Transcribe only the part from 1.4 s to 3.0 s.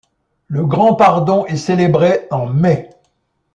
est célébré en mai.